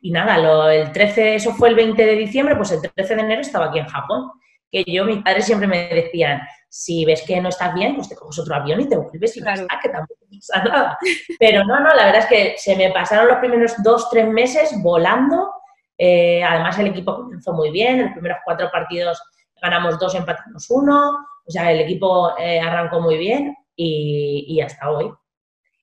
[0.00, 3.22] y nada, lo, el 13, eso fue el 20 de diciembre, pues el 13 de
[3.22, 4.32] enero estaba aquí en Japón.
[4.70, 8.16] Que yo, mis padres siempre me decían, si ves que no estás bien, pues te
[8.16, 9.66] coges otro avión y te vuelves y claro.
[9.82, 10.98] que tampoco pasa nada.
[11.38, 14.74] Pero no, no, la verdad es que se me pasaron los primeros dos, tres meses
[14.82, 15.50] volando.
[15.96, 18.02] Eh, además, el equipo comenzó muy bien.
[18.02, 19.22] Los primeros cuatro partidos
[19.62, 21.26] ganamos dos, empatamos uno.
[21.46, 25.10] O sea, el equipo eh, arrancó muy bien y, hasta hoy.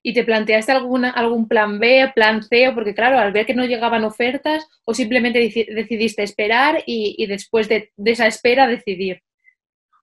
[0.06, 2.70] ¿Y te planteaste alguna, algún plan B, plan C?
[2.74, 7.90] Porque claro, al ver que no llegaban ofertas, o simplemente decidiste esperar y, después de,
[8.04, 9.22] esa espera decidir.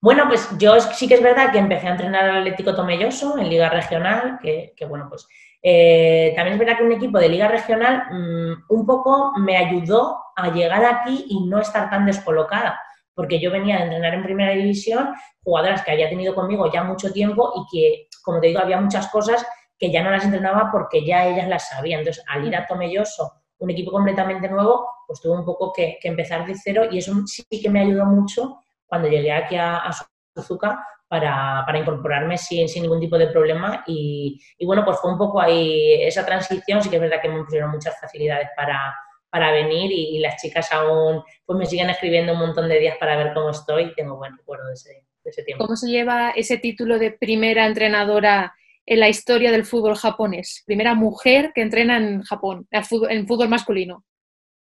[0.01, 3.47] Bueno, pues yo sí que es verdad que empecé a entrenar al Atlético Tomelloso en
[3.47, 5.27] Liga Regional, que, bueno, pues
[5.61, 10.17] eh, también es verdad que un equipo de Liga Regional mm, un poco me ayudó
[10.35, 12.81] a llegar aquí y no estar tan descolocada,
[13.13, 17.13] porque yo venía de entrenar en Primera División, jugadoras que había tenido conmigo ya mucho
[17.13, 19.45] tiempo y que, como te digo, había muchas cosas
[19.82, 22.02] que ya no las entrenaba porque ya ellas las sabían.
[22.02, 26.46] Entonces, al ir a Tomelloso, un equipo completamente nuevo, pues tuve un poco que, empezar
[26.46, 29.91] de cero y eso sí que me ayudó mucho cuando llegué aquí a, a
[30.36, 35.94] Suzuka para, incorporarme sin, ningún tipo de problema y, bueno, pues fue un poco ahí
[36.04, 38.96] esa transición, sí que es verdad que me pusieron muchas facilidades para,
[39.30, 43.17] para venir y, las chicas aún pues me siguen escribiendo un montón de días para
[43.17, 45.65] ver cómo estoy y tengo buen recuerdo de ese, de ese tiempo.
[45.65, 48.54] ¿Cómo se lleva ese título de primera entrenadora
[48.86, 50.63] en la historia del fútbol japonés?
[50.65, 54.06] Primera mujer que entrena en Japón, en fútbol, masculino.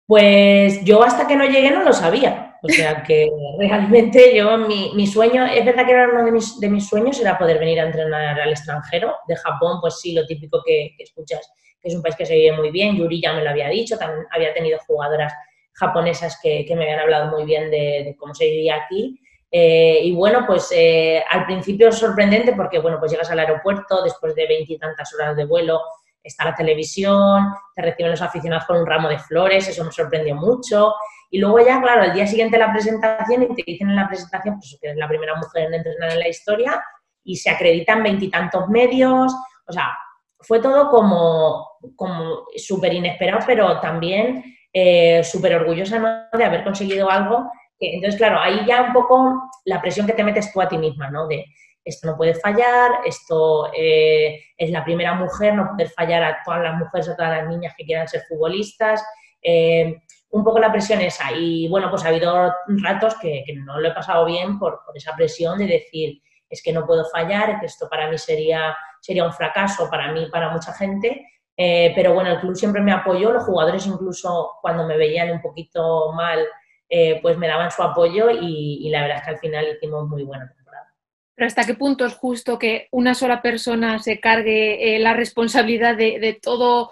[0.06, 2.58] Pues yo hasta que no llegué no lo sabía.
[2.62, 6.68] O sea que realmente yo, mi, sueño, es verdad que era uno de mis, de
[6.68, 9.14] mis, sueños, era poder venir a entrenar al extranjero.
[9.28, 12.56] De Japón, pues sí, lo típico que, escuchas, que es un país que se vive
[12.56, 12.96] muy bien.
[12.96, 15.32] Yuri ya me lo había dicho, también había tenido jugadoras
[15.72, 19.20] japonesas que, me habían hablado muy bien de cómo se vivía aquí.
[19.50, 24.02] Eh, y bueno, pues eh, al principio es sorprendente porque, bueno, pues llegas al aeropuerto
[24.02, 25.80] después de veintitantas horas de vuelo,
[26.22, 30.36] está la televisión, te reciben los aficionados con un ramo de flores, eso me sorprendió
[30.36, 30.94] mucho.
[31.30, 34.58] Y luego ya, claro, al día siguiente la presentación y te dicen en la presentación
[34.58, 36.82] pues, que eres la primera mujer en entrenar en la historia
[37.24, 39.32] y se acreditan veintitantos medios,
[39.66, 39.96] o sea,
[40.40, 47.50] fue todo como, como súper inesperado, pero también eh, súper orgullosa de haber conseguido algo
[47.80, 51.10] entonces, claro, ahí ya un poco la presión que te metes tú a ti misma,
[51.10, 51.26] ¿no?
[51.26, 51.46] De
[51.84, 56.62] esto no puede fallar, esto eh, es la primera mujer, no poder fallar a todas
[56.62, 59.02] las mujeres a todas las niñas que quieran ser futbolistas.
[59.42, 59.96] Eh,
[60.30, 61.32] un poco la presión esa.
[61.32, 65.58] Y bueno, pues ha habido ratos que, no lo he pasado bien por, esa presión
[65.58, 69.88] de decir, es que no puedo fallar, que esto para mí sería, sería un fracaso,
[69.90, 71.26] para mí, para mucha gente.
[71.56, 75.42] Eh, pero bueno, el club siempre me apoyó, los jugadores incluso cuando me veían un
[75.42, 76.46] poquito mal
[76.92, 80.24] eh, pues me daban su apoyo y, la verdad es que al final hicimos muy
[80.24, 80.92] buena temporada.
[81.36, 85.96] Pero ¿hasta qué punto es justo que una sola persona se cargue eh, la responsabilidad
[85.96, 86.90] de, todo,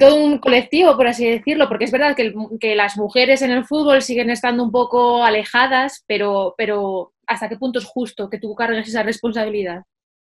[0.00, 1.68] todo un colectivo, por así decirlo?
[1.68, 6.54] Porque es verdad que, las mujeres en el fútbol siguen estando un poco alejadas, pero,
[6.56, 9.82] pero ¿hasta qué punto es justo que tú cargues esa responsabilidad?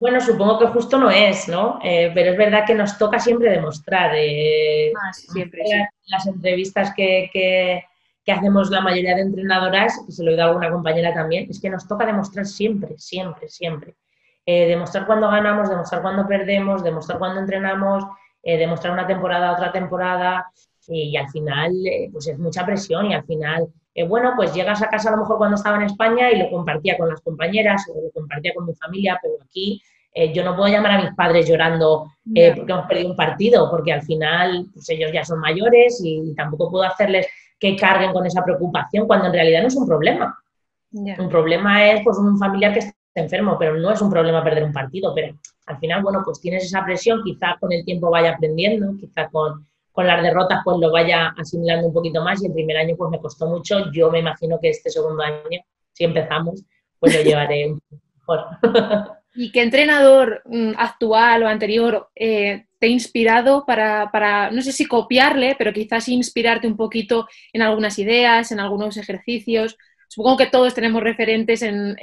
[0.01, 1.79] Bueno, supongo que justo no es, ¿no?
[1.85, 4.13] Eh, pero es verdad que nos toca siempre demostrar.
[4.13, 5.63] Ah, siempre,
[6.07, 7.85] Las entrevistas que, que
[8.33, 11.61] hacemos la mayoría de entrenadoras, que se lo he oído a alguna compañera también, es
[11.61, 13.95] que nos toca demostrar siempre, siempre, siempre.
[14.49, 18.05] Eh, demostrar cuando ganamos, demostrar cuando perdemos, demostrar cuando entrenamos,
[18.45, 20.47] eh, demostrar una temporada a otra temporada
[20.87, 23.67] y, al final eh, pues es mucha presión y al final,
[24.09, 26.97] bueno, pues llegas a casa a lo mejor cuando estaba en España y lo compartía
[26.97, 29.83] con las compañeras o lo compartía con mi familia, pero aquí
[30.35, 34.03] yo no puedo llamar a mis padres llorando porque hemos perdido un partido, porque al
[34.03, 37.27] final pues ellos ya son mayores y tampoco puedo hacerles
[37.59, 40.39] que carguen con esa preocupación cuando en realidad no es un problema.
[40.93, 44.65] Un problema es pues un familiar que está enfermo, pero no es un problema perder
[44.65, 48.33] un partido, pero al final, bueno, pues tienes esa presión, quizás con el tiempo vaya
[48.33, 52.53] aprendiendo, quizás con, con las derrotas pues lo vaya asimilando un poquito más y el
[52.53, 55.61] primer año pues me costó mucho, yo me imagino que este segundo año,
[55.93, 56.63] si empezamos,
[57.01, 57.75] pues lo llevaré
[58.19, 58.47] mejor.
[59.39, 64.87] ¿Y qué entrenador mm, actual o anterior eh, te ha inspirado para, no sé si
[64.87, 69.77] copiarle, pero quizás inspirarte un poquito en algunas ideas, en algunos ejercicios?
[70.09, 71.97] Supongo que todos tenemos referentes en,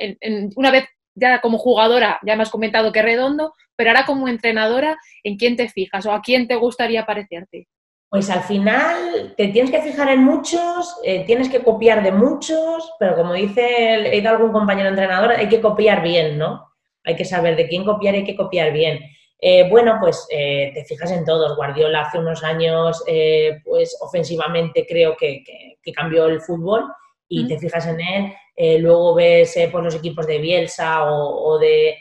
[0.55, 4.97] una vez ya como jugadora, ya me has comentado que redondo, pero ahora como entrenadora,
[5.23, 7.67] ¿en quién te fijas o a quién te gustaría parecerte?
[8.09, 12.91] Pues al final te tienes que fijar en muchos, eh, tienes que copiar de muchos,
[12.99, 16.72] pero como dice he algún compañero entrenador, hay que copiar bien, ¿no?
[17.05, 18.99] Hay que saber de quién copiar y hay que copiar bien.
[19.45, 21.57] Eh, bueno, pues eh, te fijas en todos.
[21.57, 25.43] Guardiola hace unos años, eh, pues ofensivamente creo que,
[25.93, 26.85] cambió el fútbol
[27.27, 28.81] y te fijas en él.
[28.81, 31.97] luego ves por los equipos de Bielsa o, de,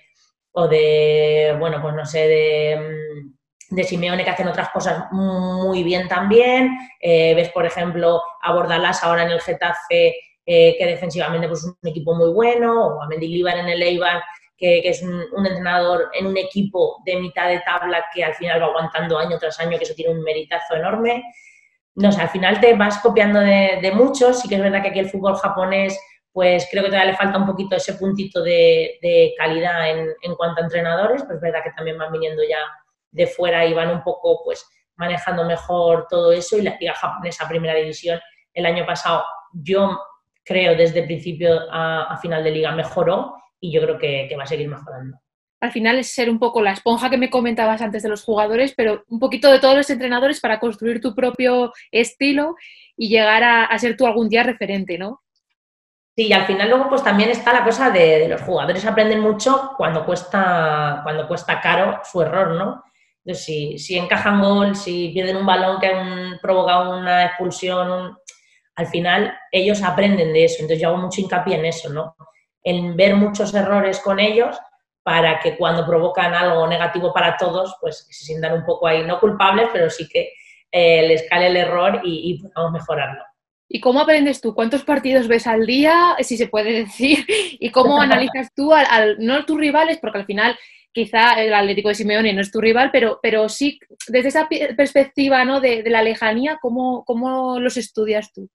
[0.52, 5.82] o de, bueno, pues no sé, de, mm, de Simeone que hacen otras cosas muy
[5.82, 6.78] bien también.
[7.02, 10.14] ves, por ejemplo, a Bordalás ahora en el Getafe,
[10.46, 14.22] que defensivamente pues, es un equipo muy bueno, o a Mendilibar en el Eibar,
[14.62, 18.66] que, es un, entrenador en un equipo de mitad de tabla que al final va
[18.66, 21.24] aguantando año tras año, que eso tiene un meritazo enorme.
[21.96, 25.00] No sé, al final te vas copiando de, muchos, sí que es verdad que aquí
[25.00, 25.98] el fútbol japonés,
[26.30, 30.64] pues creo que todavía le falta un poquito ese puntito de, calidad en, cuanto a
[30.64, 32.60] entrenadores, pues es verdad que también van viniendo ya
[33.10, 36.56] de fuera iban un poco pues manejando mejor todo eso.
[36.56, 38.20] Y la liga japonesa primera división
[38.54, 39.98] el año pasado yo
[40.44, 44.68] creo desde principio a, final de liga mejoró y yo creo que, va a seguir
[44.68, 45.16] mejorando.
[45.60, 48.74] Al final es ser un poco la esponja que me comentabas antes de los jugadores,
[48.76, 52.56] pero un poquito de todos los entrenadores para construir tu propio estilo
[52.96, 55.22] y llegar a, ser tú algún día referente, ¿no?
[56.16, 59.70] Sí, y al final luego pues también está la cosa de, los jugadores aprenden mucho
[59.76, 62.82] cuando cuesta, cuando cuesta caro su error, ¿no?
[63.24, 68.18] Entonces, si, si encajan gol, si pierden un balón que han provocado una expulsión,
[68.74, 70.56] al final ellos aprenden de eso.
[70.58, 72.16] Entonces yo hago mucho hincapié en eso, ¿no?
[72.62, 74.56] En ver muchos errores con ellos
[75.02, 79.18] para que cuando provocan algo negativo para todos, pues se sientan un poco ahí, no
[79.18, 80.32] culpables, pero sí que
[80.70, 83.22] eh, les cale el error y, y podamos mejorarlo.
[83.74, 84.54] ¿Y cómo aprendes tú?
[84.54, 87.24] ¿Cuántos partidos ves al día, si se puede decir?
[87.58, 90.58] ¿Y cómo analizas tú, al, no a tus rivales, porque al final
[90.92, 94.46] quizá el Atlético de Simeone no es tu rival, pero, pero sí, desde esa
[94.76, 95.58] perspectiva ¿no?
[95.60, 98.50] de, la lejanía, ¿cómo, ¿cómo los estudias tú?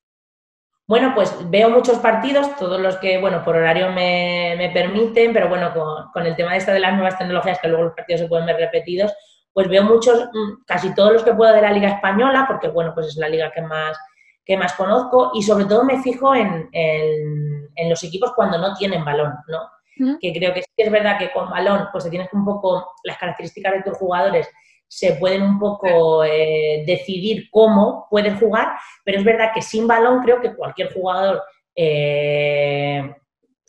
[0.88, 5.74] Bueno, pues veo muchos partidos, todos los que, bueno, por horario me, permiten, pero bueno,
[6.14, 8.46] con, el tema de esta de las nuevas tecnologías, que luego los partidos se pueden
[8.46, 9.14] ver repetidos,
[9.52, 12.94] pues veo muchos, mm, casi todos los que puedo de la Liga Española, porque bueno,
[12.96, 13.98] pues es la liga que más,
[14.46, 19.04] que más conozco, y sobre todo me fijo en, en, los equipos cuando no tienen
[19.04, 19.70] balón, ¿no?
[20.22, 22.94] Que creo que sí que es verdad que con balón, pues te tienes un poco
[23.04, 24.50] las características de tus jugadores
[24.88, 28.70] se pueden un poco eh, decidir cómo pueden jugar,
[29.04, 31.44] pero es verdad que sin balón creo que cualquier jugador
[31.76, 33.16] eh,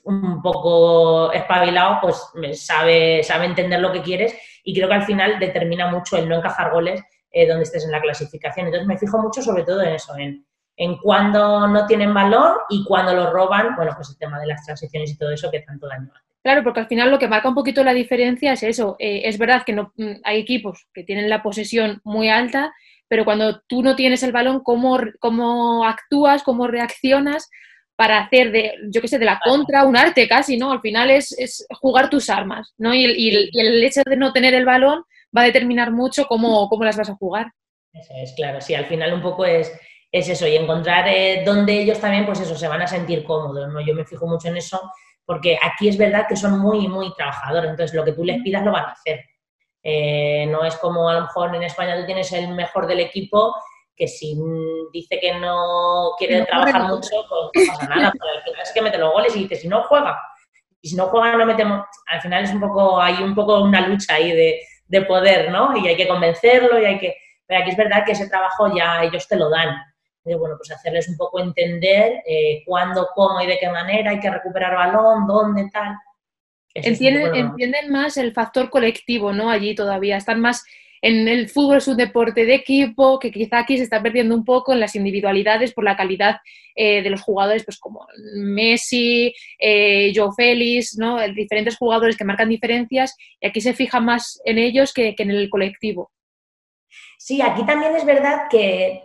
[0.04, 5.38] un poco espabilado pues sabe, sabe entender lo que quieres y creo que al final
[5.38, 8.66] determina mucho el no encajar goles eh, donde estés en la clasificación.
[8.66, 12.84] Entonces me fijo mucho sobre todo en eso, en, en cuando no tienen balón y
[12.84, 15.88] cuando lo roban, bueno, pues el tema de las transiciones y todo eso que tanto
[15.88, 16.27] daño hace.
[16.42, 18.96] Claro, porque al final lo que marca un poquito la diferencia es eso.
[18.98, 22.72] Eh, es verdad que no, mm, hay equipos que tienen la posesión muy alta,
[23.08, 27.48] pero cuando tú no tienes el balón, ¿cómo, cómo actúas, cómo reaccionas
[27.96, 30.70] para hacer de, yo qué sé, de la contra un arte casi, ¿no?
[30.70, 32.94] Al final es, es jugar tus armas, ¿no?
[32.94, 35.02] Y, el hecho de no tener el balón
[35.36, 37.50] va a determinar mucho cómo, cómo las vas a jugar.
[37.92, 39.72] Eso es, claro, sí, al final un poco es,
[40.12, 43.68] es eso, y encontrar eh, donde ellos también, pues eso, se van a sentir cómodos,
[43.72, 43.80] ¿no?
[43.84, 44.80] Yo me fijo mucho en eso
[45.28, 48.64] porque aquí es verdad que son muy, muy trabajadores, entonces lo que tú les pidas
[48.64, 49.26] lo van a hacer.
[49.82, 53.54] Eh, no es como a lo mejor en España tú tienes el mejor del equipo
[53.94, 54.38] que si
[54.90, 58.80] dice que no quiere trabajar mucho, pues no pasa nada, pero al final es que
[58.80, 60.18] mete los goles y dice, si no juega,
[60.80, 63.86] y si no juega no metemos, al final es un poco, hay un poco una
[63.86, 65.76] lucha ahí de, de poder, ¿no?
[65.76, 67.14] Y hay que convencerlo y hay que,
[67.46, 69.76] pero aquí es verdad que ese trabajo ya ellos te lo dan
[70.36, 74.30] bueno, pues hacerles un poco entender eh, cuándo, cómo y de qué manera hay que
[74.30, 75.96] recuperar balón, dónde, tal.
[76.74, 79.50] Entienden, entienden más el factor colectivo, ¿no?
[79.50, 80.64] Allí todavía están más
[81.00, 84.44] en el fútbol es un deporte de equipo que quizá aquí se está perdiendo un
[84.44, 86.38] poco en las individualidades por la calidad
[86.74, 91.18] eh, de los jugadores, pues como Messi, eh, Joe Félix, ¿no?
[91.28, 95.48] diferentes jugadores que marcan diferencias y aquí se fija más en ellos que en el
[95.50, 96.10] colectivo.
[97.18, 99.02] Sí, aquí también es verdad que,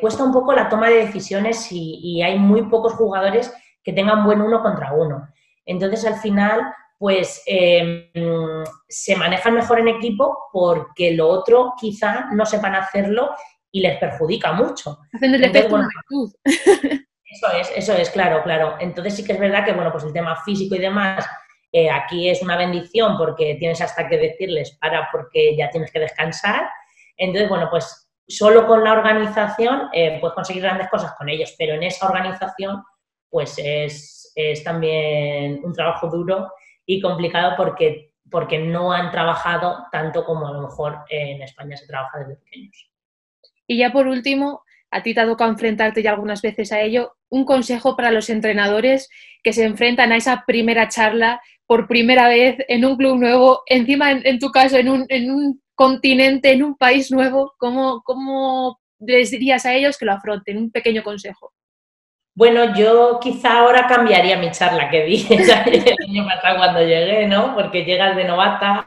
[0.00, 3.52] cuesta un poco la toma de decisiones y, hay muy pocos jugadores
[3.82, 5.28] que tengan buen uno contra uno.
[5.64, 6.60] Entonces, al final,
[6.98, 8.10] pues em,
[8.88, 13.30] se manejan mejor en equipo porque lo otro quizá no sepan hacerlo
[13.72, 14.98] y les perjudica mucho.
[15.12, 15.80] Hacen el efecto
[17.32, 18.76] Eso es, eso es, claro, claro.
[18.80, 21.24] Entonces sí que es verdad que, bueno, pues el tema físico y demás,
[21.72, 26.00] eh, aquí es una bendición porque tienes hasta que decirles para porque ya tienes que
[26.00, 26.68] descansar
[27.20, 31.74] entonces, bueno, pues solo con la organización eh, puedes conseguir grandes cosas con ellos, pero
[31.74, 32.82] en esa organización
[33.28, 34.32] pues es,
[34.64, 36.50] también un trabajo duro
[36.86, 41.86] y complicado porque, porque no han trabajado tanto como a lo mejor en España se
[41.86, 42.90] trabaja desde pequeños.
[43.66, 47.16] Y ya por último, a ti te ha tocado enfrentarte ya algunas veces a ello,
[47.28, 49.10] un consejo para los entrenadores
[49.42, 54.10] que se enfrentan a esa primera charla por primera vez en un club nuevo, encima
[54.10, 59.30] en, tu caso en un, en un continente, en un país nuevo, ¿cómo, ¿cómo les
[59.30, 60.58] dirías a ellos que lo afronten?
[60.58, 61.52] Un pequeño consejo.
[62.34, 65.48] Bueno, yo quizá ahora cambiaría mi charla que di el
[66.08, 67.54] año pasado cuando llegué, ¿no?
[67.54, 68.84] Porque llegas de novata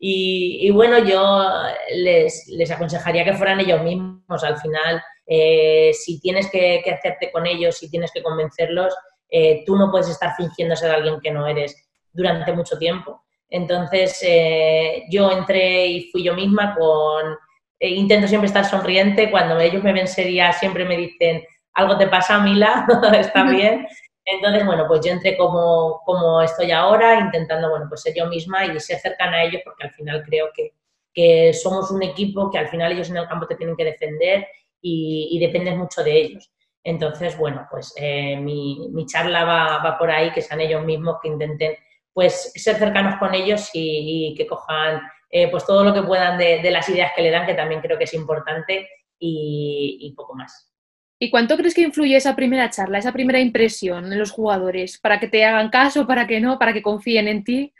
[0.00, 1.46] y, bueno, yo
[1.94, 4.42] les, les, aconsejaría que fueran ellos mismos.
[4.42, 8.92] Al final, eh, si tienes que, hacerte con ellos, si tienes que convencerlos,
[9.30, 11.83] eh, tú no puedes estar fingiendo ser alguien que no eres
[12.14, 13.24] durante mucho tiempo.
[13.50, 17.36] Entonces, eh, yo entré y fui yo misma con...
[17.78, 19.30] Eh, intento siempre estar sonriente.
[19.30, 21.44] Cuando ellos me ven seria, siempre me dicen,
[21.74, 23.86] algo te pasa, Mila, está bien.
[24.24, 28.80] Entonces, bueno, pues yo entré como, estoy ahora, intentando, bueno, pues ser yo misma y
[28.80, 30.72] ser cercana a ellos, porque al final creo que,
[31.12, 34.46] que somos un equipo que al final ellos en el campo te tienen que defender
[34.80, 36.50] y, y dependes mucho de ellos.
[36.84, 41.74] Entonces, bueno, pues eh, mi, charla va, por ahí, que sean ellos mismos que intenten
[42.14, 46.70] pues ser cercanos con ellos y, que cojan eh, pues todo lo que puedan de,
[46.70, 48.88] las ideas que le dan, que también creo que es importante
[49.18, 50.72] y, poco más.
[51.18, 54.98] ¿Y cuánto crees que influye esa primera charla, esa primera impresión en los jugadores?
[54.98, 57.74] ¿Para que te hagan caso, para que no, para que confíen en ti?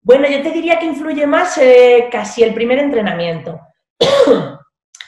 [0.00, 3.60] Bueno, yo te diría que influye más eh, casi el primer entrenamiento.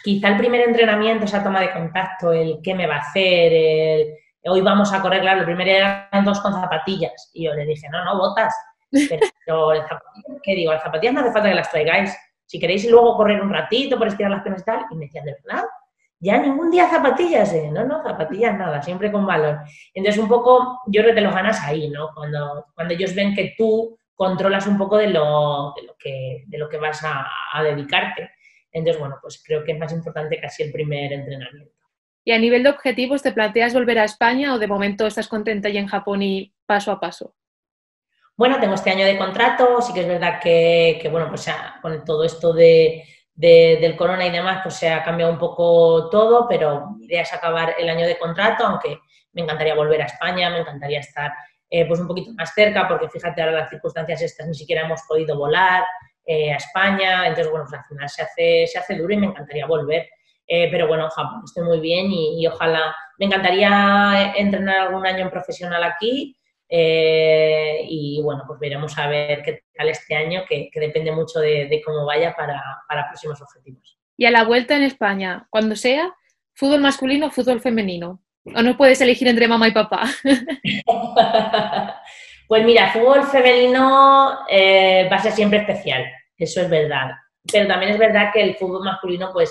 [0.04, 4.14] Quizá el primer entrenamiento, esa toma de contacto, el qué me va a hacer, el
[4.46, 7.30] hoy vamos a correr, claro, el primer día eran dos con zapatillas.
[7.32, 8.54] Y yo le dije, no, no, botas.
[8.90, 9.70] Pero,
[10.42, 10.72] ¿qué digo?
[10.72, 12.16] Las zapatillas no hace falta que las traigáis.
[12.46, 14.86] Si queréis luego correr un ratito por estirar las piernas y tal.
[14.90, 15.64] Y me decían, ¿de verdad?
[16.20, 17.70] Ya ningún día zapatillas, ¿eh?
[17.70, 19.60] No, no, zapatillas nada, siempre con valor.
[19.92, 22.10] Entonces, un poco, yo creo que te los ganas ahí, ¿no?
[22.14, 26.58] Cuando, cuando ellos ven que tú controlas un poco de lo, de lo, que, de
[26.58, 28.30] lo que vas a, a dedicarte.
[28.70, 31.83] Entonces, bueno, pues creo que es más importante casi el primer entrenamiento.
[32.24, 35.68] Y a nivel de objetivos, ¿te planteas volver a España o de momento estás contenta
[35.68, 37.34] ya en Japón y paso a paso?
[38.36, 41.46] Bueno, tengo este año de contrato, sí que es verdad que, bueno, pues
[41.82, 43.04] con todo esto de,
[43.34, 47.32] del corona y demás, pues se ha cambiado un poco todo, pero mi idea es
[47.32, 48.98] acabar el año de contrato, aunque
[49.32, 51.32] me encantaría volver a España, me encantaría estar
[51.68, 55.02] eh, pues un poquito más cerca, porque fíjate ahora las circunstancias estas ni siquiera hemos
[55.02, 55.84] podido volar
[56.24, 59.26] eh, a España, entonces bueno, pues al final se hace, se hace duro y me
[59.26, 60.08] encantaría volver.
[60.46, 65.30] Eh, pero bueno, Japón estoy muy bien y, ojalá, me encantaría entrenar algún año en
[65.30, 66.36] profesional aquí
[66.66, 72.04] y bueno, pues veremos a ver qué tal este año, que, depende mucho de, cómo
[72.04, 73.96] vaya para, para próximos objetivos.
[74.16, 76.12] Y a la vuelta en España, cuando sea,
[76.54, 78.20] fútbol masculino o fútbol femenino.
[78.54, 80.04] ¿O no puedes elegir entre mamá y papá?
[82.48, 86.04] pues mira, fútbol femenino eh, va a ser siempre especial,
[86.36, 87.10] eso es verdad.
[87.50, 89.50] Pero también es verdad que el fútbol masculino pues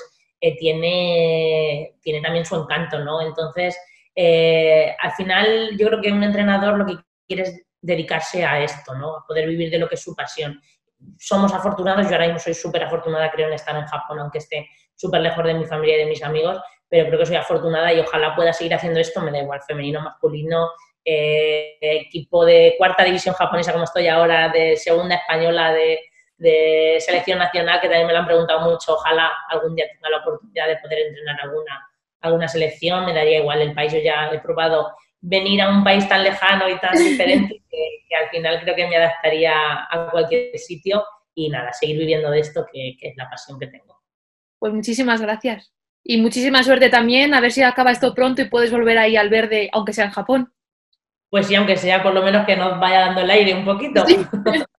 [0.52, 3.22] tiene, tiene también su encanto, ¿no?
[3.22, 3.78] Entonces,
[4.16, 8.94] eh, al final yo creo que un entrenador lo que quiere es dedicarse a esto,
[8.96, 9.16] ¿no?
[9.16, 10.62] A poder vivir de lo que es su pasión.
[11.18, 14.70] Somos afortunados, yo ahora mismo soy súper afortunada creo en estar en Japón, aunque esté
[14.96, 18.00] súper lejos de mi familia y de mis amigos, pero creo que soy afortunada y
[18.00, 20.70] ojalá pueda seguir haciendo esto, me da igual, femenino, masculino,
[21.04, 26.00] eh, equipo de cuarta división japonesa como estoy ahora, de segunda española, de,
[26.39, 30.67] selección nacional, que también me lo han preguntado mucho, ojalá algún día tenga la oportunidad
[30.67, 31.88] de poder entrenar alguna,
[32.21, 36.07] alguna selección, me daría igual el país, yo ya he probado venir a un país
[36.07, 39.53] tan lejano y tan diferente que, al final creo que me adaptaría
[39.89, 41.03] a cualquier sitio
[41.34, 43.99] y nada, seguir viviendo de esto que es la pasión que tengo.
[44.59, 45.73] Pues muchísimas gracias.
[46.05, 49.29] Y muchísima suerte también, a ver si acaba esto pronto y puedes volver ahí al
[49.29, 50.53] verde, aunque sea en Japón.
[51.29, 54.05] Pues sí, aunque sea por lo menos que nos vaya dando el aire un poquito.